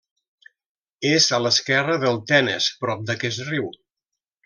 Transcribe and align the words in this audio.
És 1.09 1.27
a 1.37 1.39
l'esquerra 1.47 1.99
del 2.07 2.19
Tenes, 2.33 2.73
prop 2.83 3.05
d'aquest 3.11 3.49
riu. 3.53 3.73